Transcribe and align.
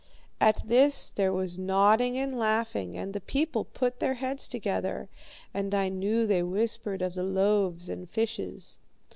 "At 0.39 0.67
this 0.67 1.11
there 1.11 1.31
was 1.31 1.59
nodding 1.59 2.17
and 2.17 2.35
laughing, 2.39 2.97
and 2.97 3.13
the 3.13 3.21
people 3.21 3.63
put 3.65 3.99
their 3.99 4.15
heads 4.15 4.47
together, 4.47 5.09
and 5.53 5.75
I 5.75 5.89
knew 5.89 6.25
they 6.25 6.41
whispered 6.41 7.03
of 7.03 7.13
the 7.13 7.21
loaves 7.21 7.87
and 7.87 8.09
fishes. 8.09 8.79